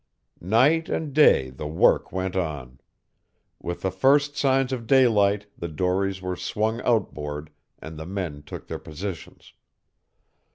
[0.39, 2.81] Night and day the work went on.
[3.59, 8.65] With the first signs of daylight the dories were swung outboard and the men took
[8.65, 9.53] their positions.